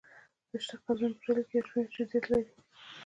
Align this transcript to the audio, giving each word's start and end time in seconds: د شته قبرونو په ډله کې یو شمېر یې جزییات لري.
د 0.49 0.51
شته 0.63 0.75
قبرونو 0.85 1.15
په 1.17 1.21
ډله 1.25 1.41
کې 1.47 1.55
یو 1.57 1.67
شمېر 1.69 1.85
یې 1.89 1.93
جزییات 1.95 2.25
لري. 2.31 2.51